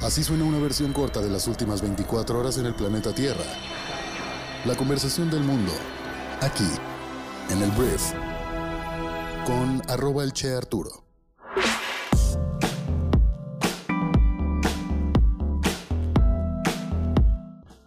[0.00, 3.44] Así suena una versión corta de las últimas 24 horas en el planeta Tierra.
[4.64, 5.72] La conversación del mundo,
[6.40, 6.68] aquí,
[7.50, 8.12] en el Brief,
[9.44, 11.04] con arroba el Che Arturo.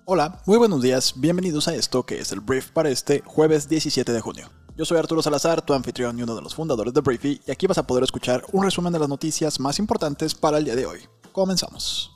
[0.04, 4.12] Hola, muy buenos días, bienvenidos a esto que es el Brief para este jueves 17
[4.12, 4.50] de junio.
[4.76, 7.68] Yo soy Arturo Salazar, tu anfitrión y uno de los fundadores de Briefy, y aquí
[7.68, 10.86] vas a poder escuchar un resumen de las noticias más importantes para el día de
[10.86, 11.00] hoy.
[11.32, 12.12] Comenzamos.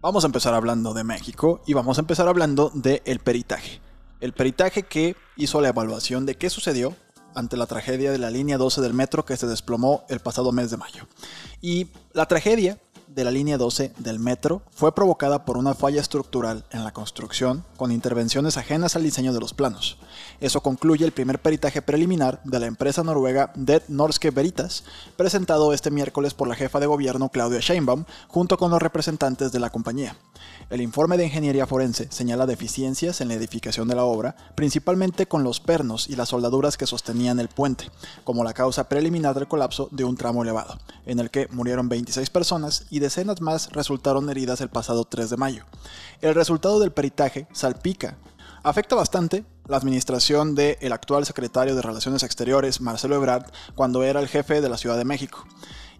[0.00, 3.80] Vamos a empezar hablando de México y vamos a empezar hablando del el peritaje.
[4.20, 6.96] El peritaje que hizo la evaluación de qué sucedió
[7.34, 10.70] ante la tragedia de la línea 12 del metro que se desplomó el pasado mes
[10.70, 11.06] de mayo.
[11.60, 12.78] Y la tragedia
[13.14, 17.64] de la línea 12 del metro fue provocada por una falla estructural en la construcción
[17.76, 19.98] con intervenciones ajenas al diseño de los planos.
[20.40, 24.84] Eso concluye el primer peritaje preliminar de la empresa noruega Det Norske Veritas,
[25.16, 29.60] presentado este miércoles por la jefa de gobierno Claudia Sheinbaum junto con los representantes de
[29.60, 30.16] la compañía.
[30.70, 35.42] El informe de ingeniería forense señala deficiencias en la edificación de la obra, principalmente con
[35.42, 37.90] los pernos y las soldaduras que sostenían el puente,
[38.22, 42.30] como la causa preliminar del colapso de un tramo elevado, en el que murieron 26
[42.30, 45.64] personas y decenas más resultaron heridas el pasado 3 de mayo.
[46.20, 48.16] El resultado del peritaje salpica.
[48.62, 54.28] Afecta bastante la administración del actual secretario de Relaciones Exteriores, Marcelo Ebrard, cuando era el
[54.28, 55.46] jefe de la Ciudad de México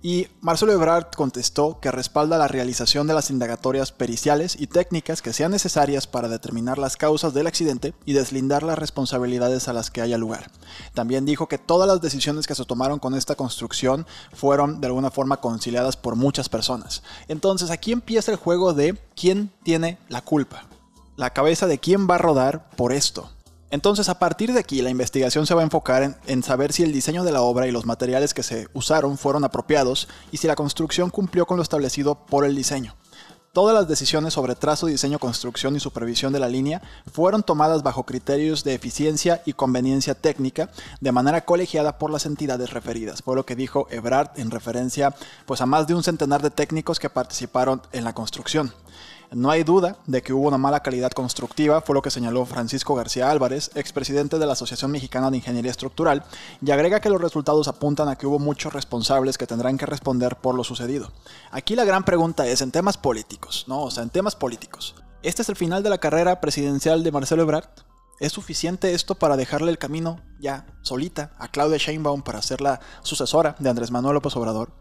[0.02, 5.34] y Marcelo Ebrard contestó que respalda la realización de las indagatorias periciales y técnicas que
[5.34, 10.00] sean necesarias para determinar las causas del accidente y deslindar las responsabilidades a las que
[10.00, 10.50] haya lugar.
[10.94, 15.10] También dijo que todas las decisiones que se tomaron con esta construcción fueron de alguna
[15.10, 17.02] forma conciliadas por muchas personas.
[17.28, 20.64] Entonces aquí empieza el juego de quién tiene la culpa.
[21.16, 23.30] La cabeza de quién va a rodar por esto.
[23.70, 26.92] Entonces, a partir de aquí, la investigación se va a enfocar en, saber si el
[26.92, 30.56] diseño de la obra y los materiales que se usaron fueron apropiados y si la
[30.56, 32.96] construcción cumplió con lo establecido por el diseño.
[33.52, 38.04] Todas las decisiones sobre trazo, diseño, construcción y supervisión de la línea fueron tomadas bajo
[38.04, 43.22] criterios de eficiencia y conveniencia técnica de manera colegiada por las entidades referidas.
[43.22, 45.14] Fue lo que dijo Ebrard en referencia
[45.46, 48.72] pues, a más de un centenar de técnicos que participaron en la construcción.
[49.32, 52.96] No hay duda de que hubo una mala calidad constructiva, fue lo que señaló Francisco
[52.96, 56.24] García Álvarez, expresidente de la Asociación Mexicana de Ingeniería Estructural,
[56.60, 60.34] y agrega que los resultados apuntan a que hubo muchos responsables que tendrán que responder
[60.34, 61.12] por lo sucedido.
[61.52, 63.82] Aquí la gran pregunta es en temas políticos, ¿no?
[63.82, 64.96] O sea, en temas políticos.
[65.22, 67.68] ¿Este es el final de la carrera presidencial de Marcelo Ebrard?
[68.18, 72.80] ¿Es suficiente esto para dejarle el camino ya solita a Claudia Sheinbaum para ser la
[73.02, 74.72] sucesora de Andrés Manuel López Obrador?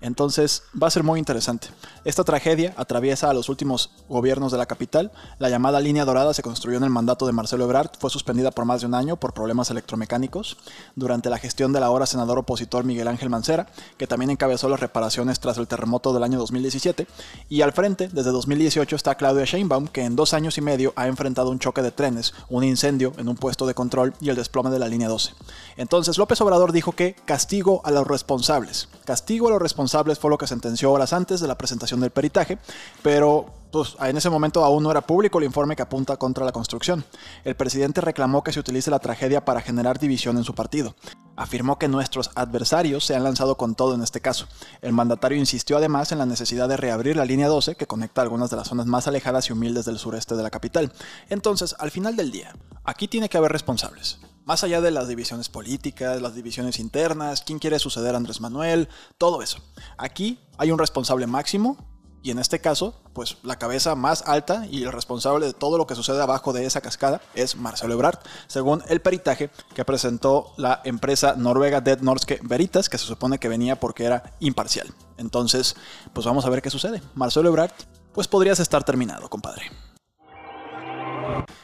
[0.00, 1.68] Entonces va a ser muy interesante.
[2.04, 5.12] Esta tragedia atraviesa a los últimos gobiernos de la capital.
[5.38, 8.64] La llamada línea dorada se construyó en el mandato de Marcelo Ebrard, fue suspendida por
[8.64, 10.56] más de un año por problemas electromecánicos
[10.96, 13.66] durante la gestión del ahora senador opositor Miguel Ángel Mancera,
[13.98, 17.06] que también encabezó las reparaciones tras el terremoto del año 2017.
[17.48, 21.06] Y al frente, desde 2018, está Claudia Sheinbaum, que en dos años y medio ha
[21.06, 24.70] enfrentado un choque de trenes, un incendio en un puesto de control y el desplome
[24.70, 25.34] de la línea 12.
[25.76, 28.88] Entonces López Obrador dijo que castigo a los responsables.
[29.10, 32.58] Castigo a los responsables fue lo que sentenció horas antes de la presentación del peritaje,
[33.02, 36.52] pero pues, en ese momento aún no era público el informe que apunta contra la
[36.52, 37.04] construcción.
[37.42, 40.94] El presidente reclamó que se utilice la tragedia para generar división en su partido.
[41.34, 44.46] Afirmó que nuestros adversarios se han lanzado con todo en este caso.
[44.80, 48.48] El mandatario insistió además en la necesidad de reabrir la línea 12 que conecta algunas
[48.50, 50.92] de las zonas más alejadas y humildes del sureste de la capital.
[51.30, 52.54] Entonces, al final del día,
[52.84, 54.20] aquí tiene que haber responsables.
[54.44, 58.88] Más allá de las divisiones políticas, las divisiones internas, quién quiere suceder a Andrés Manuel,
[59.18, 59.58] todo eso.
[59.98, 61.76] Aquí hay un responsable máximo
[62.22, 65.86] y en este caso, pues la cabeza más alta y el responsable de todo lo
[65.86, 70.82] que sucede abajo de esa cascada es Marcelo Ebrard, según el peritaje que presentó la
[70.84, 74.88] empresa noruega Dead Norske Veritas, que se supone que venía porque era imparcial.
[75.16, 75.76] Entonces,
[76.12, 77.02] pues vamos a ver qué sucede.
[77.14, 77.72] Marcelo Ebrard,
[78.12, 79.70] pues podrías estar terminado, compadre.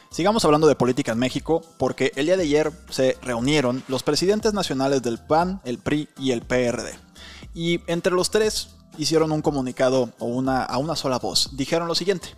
[0.09, 4.53] Sigamos hablando de política en México porque el día de ayer se reunieron los presidentes
[4.53, 6.97] nacionales del PAN, el PRI y el PRD.
[7.53, 11.55] Y entre los tres hicieron un comunicado o una, a una sola voz.
[11.55, 12.29] Dijeron lo siguiente.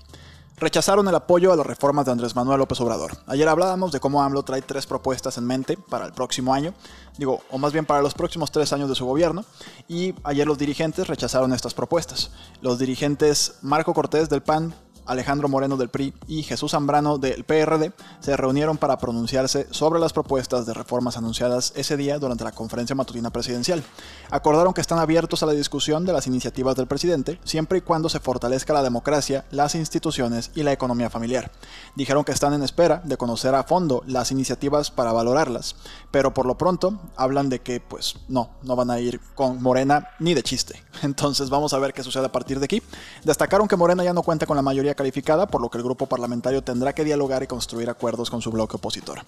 [0.59, 3.17] Rechazaron el apoyo a las reformas de Andrés Manuel López Obrador.
[3.27, 6.73] Ayer hablábamos de cómo AMLO trae tres propuestas en mente para el próximo año,
[7.17, 9.45] digo, o más bien para los próximos tres años de su gobierno,
[9.87, 12.31] y ayer los dirigentes rechazaron estas propuestas.
[12.61, 14.75] Los dirigentes Marco Cortés del PAN
[15.09, 20.13] Alejandro Moreno del PRI y Jesús Zambrano del PRD se reunieron para pronunciarse sobre las
[20.13, 23.83] propuestas de reformas anunciadas ese día durante la conferencia matutina presidencial.
[24.29, 28.07] Acordaron que están abiertos a la discusión de las iniciativas del presidente siempre y cuando
[28.07, 31.51] se fortalezca la democracia, las instituciones y la economía familiar.
[31.95, 35.75] Dijeron que están en espera de conocer a fondo las iniciativas para valorarlas,
[36.11, 40.09] pero por lo pronto hablan de que pues no, no van a ir con Morena
[40.19, 40.83] ni de chiste.
[41.01, 42.83] Entonces vamos a ver qué sucede a partir de aquí.
[43.23, 46.07] Destacaron que Morena ya no cuenta con la mayoría calificada, por lo que el grupo
[46.07, 49.21] parlamentario tendrá que dialogar y construir acuerdos con su bloque opositor.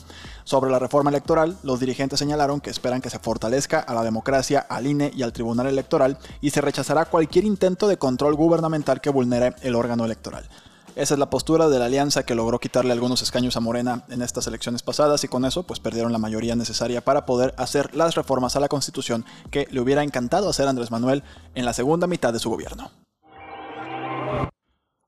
[0.43, 4.59] Sobre la reforma electoral, los dirigentes señalaron que esperan que se fortalezca a la democracia,
[4.67, 9.11] al INE y al Tribunal Electoral y se rechazará cualquier intento de control gubernamental que
[9.11, 10.49] vulnere el órgano electoral.
[10.97, 14.21] Esa es la postura de la alianza que logró quitarle algunos escaños a Morena en
[14.21, 18.15] estas elecciones pasadas y con eso pues perdieron la mayoría necesaria para poder hacer las
[18.15, 21.23] reformas a la Constitución que le hubiera encantado hacer Andrés Manuel
[21.55, 22.91] en la segunda mitad de su gobierno.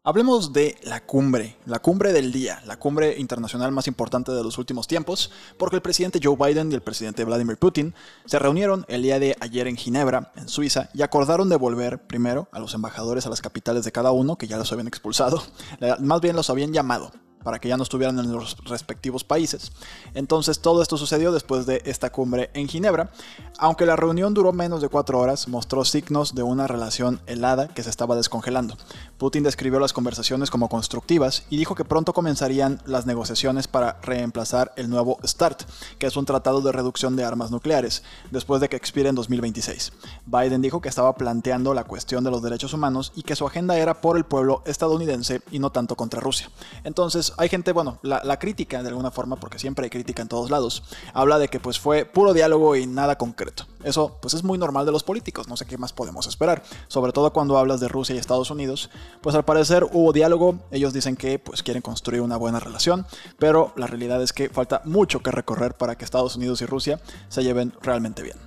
[0.06, 4.58] Hablemos de la cumbre, la cumbre del día, la cumbre internacional más importante de los
[4.58, 7.96] últimos tiempos, porque el presidente Joe Biden y el presidente Vladimir Putin
[8.26, 12.60] se reunieron el día de ayer en Ginebra, en Suiza, y acordaron devolver primero a
[12.60, 15.42] los embajadores a las capitales de cada uno, que ya los habían expulsado,
[16.02, 17.14] más bien los habían llamado
[17.44, 19.72] para que ya no estuvieran en los respectivos países.
[20.14, 23.12] Entonces todo esto sucedió después de esta cumbre en Ginebra.
[23.60, 27.84] Aunque la reunión duró menos de cuatro horas, mostró signos de una relación helada que
[27.84, 28.78] se estaba descongelando.
[29.18, 34.74] Putin describió las conversaciones como constructivas y dijo que pronto comenzarían las negociaciones para reemplazar
[34.76, 35.64] el nuevo START,
[35.98, 39.94] que es un tratado de reducción de armas nucleares, después de que expire en 2026.
[40.26, 43.78] Biden dijo que estaba planteando la cuestión de los derechos humanos y que su agenda
[43.78, 46.50] era por el pueblo estadounidense y no tanto contra Rusia.
[46.84, 50.50] Entonces, hay gente, bueno, la, crítica de alguna forma, porque siempre hay crítica en todos
[50.50, 50.84] lados,
[51.14, 53.66] habla de que pues fue puro diálogo y nada concreto.
[53.84, 57.12] Eso pues es muy normal de los políticos, no sé qué más podemos esperar, sobre
[57.12, 58.90] todo cuando hablas de Rusia y Estados Unidos,
[59.22, 63.06] pues al parecer hubo diálogo, ellos dicen que pues quieren construir una buena relación,
[63.40, 67.00] pero la realidad es que falta mucho que recorrer para que Estados Unidos y Rusia
[67.30, 68.38] se lleven realmente bien.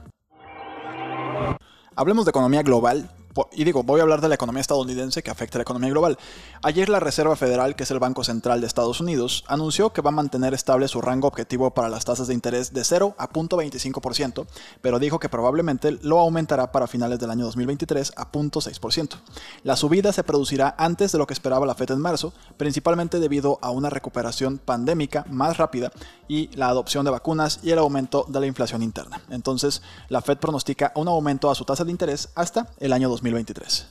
[1.94, 3.08] Hablemos de economía global
[3.52, 6.18] y digo, voy a hablar de la economía estadounidense que afecta a la economía global.
[6.62, 10.08] Ayer la Reserva Federal, que es el Banco Central de Estados Unidos, anunció que va
[10.08, 14.46] a mantener estable su rango objetivo para las tasas de interés de 0 a 0.25%,
[14.80, 19.16] pero dijo que probablemente lo aumentará para finales del año 2023 a 0.6%.
[19.62, 23.58] La subida se producirá antes de lo que esperaba la Fed en marzo, principalmente debido
[23.62, 25.92] a una recuperación pandémica más rápida
[26.28, 29.20] y la adopción de vacunas y el aumento de la inflación interna.
[29.30, 33.25] Entonces, la Fed pronostica un aumento a su tasa de interés hasta el año 2023.
[33.30, 33.88] 2023.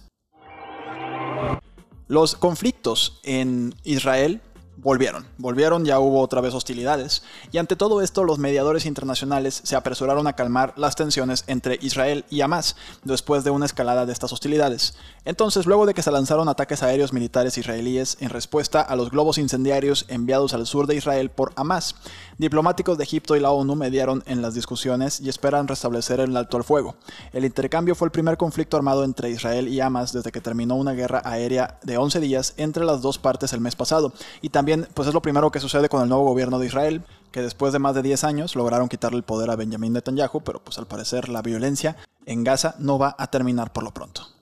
[2.07, 4.41] Los conflictos en Israel
[4.77, 9.75] volvieron, volvieron, ya hubo otra vez hostilidades, y ante todo esto los mediadores internacionales se
[9.75, 14.33] apresuraron a calmar las tensiones entre Israel y Hamas después de una escalada de estas
[14.33, 14.95] hostilidades.
[15.23, 19.37] Entonces, luego de que se lanzaron ataques aéreos militares israelíes en respuesta a los globos
[19.37, 21.95] incendiarios enviados al sur de Israel por Hamas,
[22.37, 26.57] diplomáticos de Egipto y la ONU mediaron en las discusiones y esperan restablecer el alto
[26.57, 26.95] al fuego.
[27.33, 30.93] El intercambio fue el primer conflicto armado entre Israel y Hamas desde que terminó una
[30.93, 35.07] guerra aérea de 11 días entre las dos partes el mes pasado, y también pues
[35.07, 37.95] es lo primero que sucede con el nuevo gobierno de Israel, que después de más
[37.95, 41.41] de 10 años lograron quitarle el poder a Benjamin Netanyahu, pero pues al parecer la
[41.41, 41.95] violencia
[42.25, 44.34] en Gaza no va a terminar por lo pronto.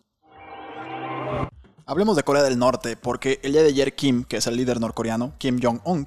[1.86, 4.80] Hablemos de Corea del Norte, porque el día de ayer Kim, que es el líder
[4.80, 6.06] norcoreano, Kim Jong-un,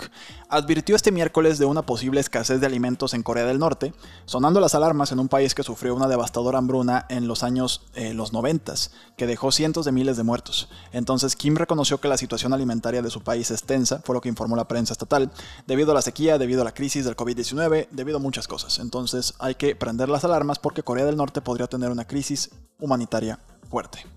[0.48, 3.92] advirtió este miércoles de una posible escasez de alimentos en Corea del Norte,
[4.24, 8.14] sonando las alarmas en un país que sufrió una devastadora hambruna en los años eh,
[8.14, 8.72] los 90,
[9.18, 10.70] que dejó cientos de miles de muertos.
[10.92, 14.30] Entonces Kim reconoció que la situación alimentaria de su país es tensa, fue lo que
[14.30, 15.30] informó la prensa estatal,
[15.66, 18.78] debido a la sequía, debido a la crisis del COVID-19, debido a muchas cosas.
[18.78, 22.48] Entonces hay que prender las alarmas porque Corea del Norte podría tener una crisis
[22.78, 24.15] humanitaria fuerte.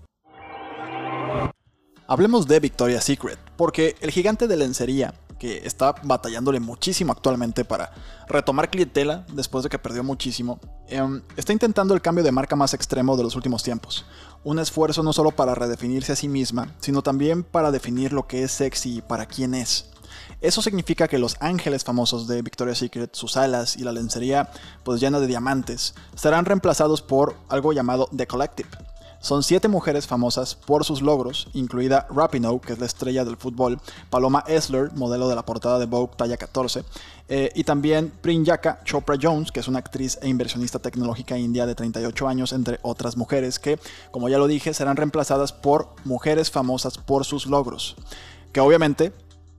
[2.10, 7.92] Hablemos de Victoria's Secret, porque el gigante de lencería, que está batallándole muchísimo actualmente para
[8.26, 10.58] retomar clientela después de que perdió muchísimo,
[10.88, 14.06] em, está intentando el cambio de marca más extremo de los últimos tiempos.
[14.42, 18.42] Un esfuerzo no solo para redefinirse a sí misma, sino también para definir lo que
[18.42, 19.86] es sexy y para quién es.
[20.40, 24.50] Eso significa que los ángeles famosos de Victoria's Secret, sus alas y la lencería
[24.82, 28.68] pues llena de diamantes, serán reemplazados por algo llamado The Collective,
[29.20, 33.78] son siete mujeres famosas por sus logros, incluida Rapinoe, que es la estrella del fútbol,
[34.08, 36.84] Paloma Esler, modelo de la portada de Vogue talla 14,
[37.28, 41.74] eh, y también Priyanka Chopra Jones, que es una actriz e inversionista tecnológica india de
[41.74, 43.78] 38 años, entre otras mujeres que,
[44.10, 47.96] como ya lo dije, serán reemplazadas por mujeres famosas por sus logros,
[48.52, 49.12] que obviamente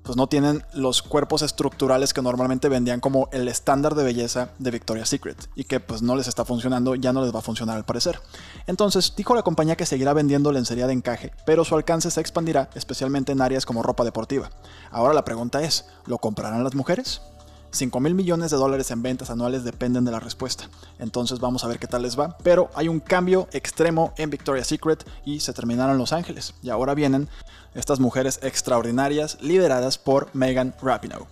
[0.04, 4.72] pues no tienen los cuerpos estructurales que normalmente vendían como el estándar de belleza de
[4.72, 7.78] Victoria's Secret y que pues no les está funcionando, ya no les va a funcionar
[7.78, 8.20] al parecer.
[8.68, 12.70] Entonces dijo la compañía que seguirá vendiendo lencería de encaje, pero su alcance se expandirá
[12.76, 14.50] especialmente en áreas como ropa deportiva.
[14.92, 17.22] Ahora la pregunta es, ¿lo comprarán las mujeres?
[17.72, 20.70] 5 mil millones de dólares en ventas anuales dependen de la respuesta.
[21.00, 22.38] Entonces vamos a ver qué tal les va.
[22.44, 26.54] Pero hay un cambio extremo en Victoria's Secret y se terminaron Los Ángeles.
[26.62, 27.30] Y ahora vienen
[27.74, 31.26] estas mujeres extraordinarias lideradas por Megan Rapinoe.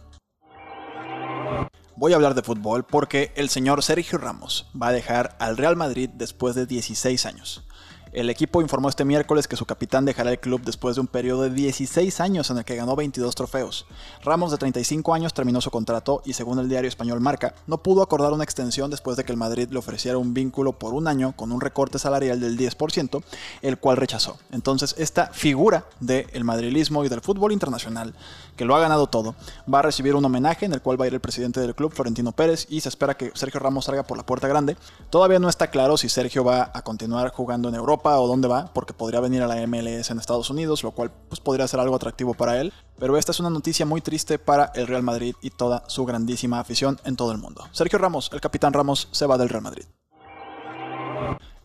[1.96, 5.76] Voy a hablar de fútbol porque el señor Sergio Ramos va a dejar al Real
[5.76, 7.66] Madrid después de 16 años.
[8.12, 11.44] El equipo informó este miércoles que su capitán dejará el club después de un periodo
[11.44, 13.86] de 16 años en el que ganó 22 trofeos.
[14.24, 18.02] Ramos, de 35 años, terminó su contrato y, según el diario español Marca, no pudo
[18.02, 21.34] acordar una extensión después de que el Madrid le ofreciera un vínculo por un año
[21.36, 23.22] con un recorte salarial del 10%,
[23.62, 24.40] el cual rechazó.
[24.52, 28.16] Entonces, esta figura del madrilismo y del fútbol internacional,
[28.56, 29.36] que lo ha ganado todo,
[29.72, 31.94] va a recibir un homenaje en el cual va a ir el presidente del club,
[31.94, 34.78] Florentino Pérez, y se espera que Sergio Ramos salga por la puerta grande.
[35.12, 38.72] Todavía no está claro si Sergio va a continuar jugando en Europa o dónde va,
[38.74, 41.96] porque podría venir a la MLS en Estados Unidos, lo cual pues, podría ser algo
[41.96, 42.74] atractivo para él.
[42.98, 46.60] Pero esta es una noticia muy triste para el Real Madrid y toda su grandísima
[46.60, 47.68] afición en todo el mundo.
[47.72, 49.86] Sergio Ramos, el capitán Ramos, se va del Real Madrid.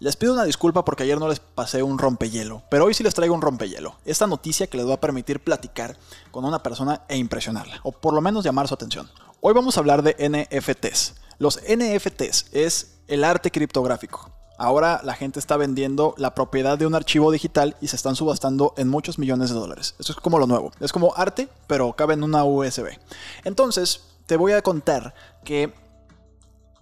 [0.00, 3.14] Les pido una disculpa porque ayer no les pasé un rompehielo, pero hoy sí les
[3.14, 3.96] traigo un rompehielo.
[4.04, 5.96] Esta noticia que les va a permitir platicar
[6.30, 9.08] con una persona e impresionarla, o por lo menos llamar su atención.
[9.40, 11.14] Hoy vamos a hablar de NFTs.
[11.38, 14.33] Los NFTs es el arte criptográfico.
[14.56, 18.72] Ahora la gente está vendiendo la propiedad de un archivo digital y se están subastando
[18.76, 19.94] en muchos millones de dólares.
[19.98, 20.72] Eso es como lo nuevo.
[20.80, 22.98] Es como arte, pero cabe en una USB.
[23.44, 25.74] Entonces, te voy a contar que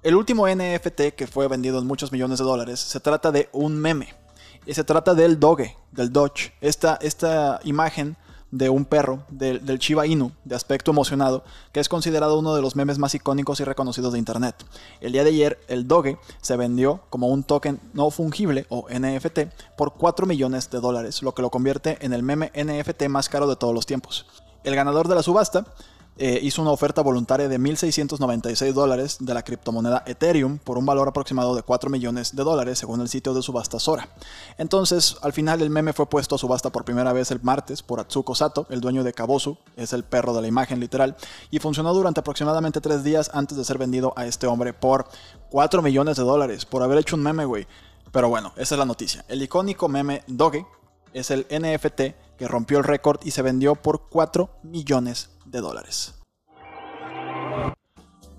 [0.03, 3.79] el último NFT que fue vendido en muchos millones de dólares se trata de un
[3.79, 4.15] meme.
[4.67, 6.53] Y se trata del Doge, del Doge.
[6.61, 8.17] Esta, esta imagen
[8.53, 11.43] de un perro, del, Shiba Inu, de aspecto emocionado,
[11.73, 14.55] que es considerado uno de los memes más icónicos y reconocidos de Internet.
[15.01, 19.41] El día de ayer, el Doge se vendió como un token no fungible o NFT
[19.77, 23.49] por 4 millones de dólares, lo que lo convierte en el meme NFT más caro
[23.49, 24.27] de todos los tiempos.
[24.65, 25.65] El ganador de la subasta
[26.19, 31.09] eh, hizo una oferta voluntaria de 1.696 dólares de la criptomoneda Ethereum por un valor
[31.09, 34.09] aproximado de 4 millones de dólares según el sitio de subasta Sora.
[34.59, 37.99] Entonces, al final el meme fue puesto a subasta por primera vez el martes por
[37.99, 41.17] Atsuko Sato, el dueño de Kabosu, es el perro de la imagen literal,
[41.51, 45.07] y funcionó durante aproximadamente 3 días antes de ser vendido a este hombre por
[45.49, 47.67] 4 millones de dólares por haber hecho un meme, güey.
[48.13, 49.25] Pero bueno, esa es la noticia.
[49.29, 50.67] El icónico meme Doge
[51.15, 56.22] es el NFT que rompió el récord y se vendió por 4 millones de dólares.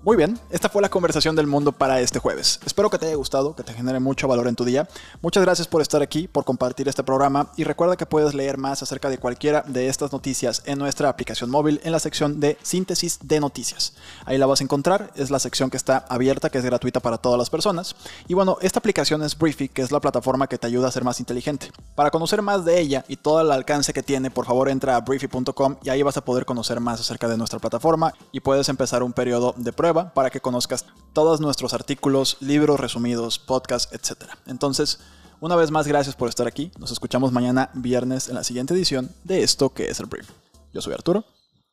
[0.04, 2.60] Muy bien, esta fue la conversación del mundo para este jueves.
[2.66, 4.86] Espero que te haya gustado, que te genere mucho valor en tu día.
[5.22, 8.82] Muchas gracias por estar aquí, por compartir este programa y recuerda que puedes leer más
[8.82, 13.18] acerca de cualquiera de estas noticias en nuestra aplicación móvil en la sección de síntesis
[13.22, 13.94] de noticias.
[14.26, 17.16] Ahí la vas a encontrar, es la sección que está abierta, que es gratuita para
[17.16, 17.96] todas las personas.
[18.28, 21.04] Y bueno, esta aplicación es Briefy, que es la plataforma que te ayuda a ser
[21.04, 21.72] más inteligente.
[21.94, 25.00] Para conocer más de ella y todo el alcance que tiene, por favor entra a
[25.00, 29.02] briefy.com y ahí vas a poder conocer más acerca de nuestra plataforma y puedes empezar
[29.02, 34.30] un periodo de prueba para que conozcas todos nuestros artículos, libros resumidos, podcasts, etc.
[34.46, 35.00] Entonces,
[35.40, 36.72] una vez más, gracias por estar aquí.
[36.78, 40.28] Nos escuchamos mañana viernes en la siguiente edición de esto que es el Brief.
[40.72, 41.24] Yo soy Arturo.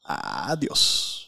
[0.03, 1.20] Adiós.